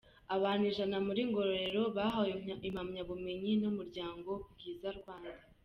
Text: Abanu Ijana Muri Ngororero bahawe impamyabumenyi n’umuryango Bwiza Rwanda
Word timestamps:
Abanu 0.35 0.61
Ijana 0.71 0.97
Muri 1.07 1.21
Ngororero 1.29 1.81
bahawe 1.97 2.35
impamyabumenyi 2.67 3.51
n’umuryango 3.61 4.31
Bwiza 4.51 4.89
Rwanda 4.99 5.41